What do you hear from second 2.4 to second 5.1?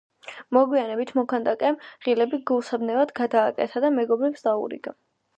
გულსაბნევებად გადააკეთა და მეგობრებს დაურიგა.